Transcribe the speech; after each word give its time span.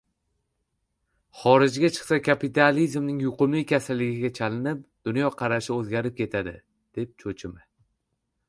Xorijga 1.41 1.91
chiqsa, 1.97 2.17
kapitalizmning 2.29 3.19
yuqumli 3.25 3.61
kasaliga 3.73 4.33
chalinib, 4.41 4.83
dunyoqarashi 5.11 5.77
o‘zgarib 5.77 6.17
ketadi, 6.23 6.59
deb 7.01 7.17
cho‘chima. 7.25 7.63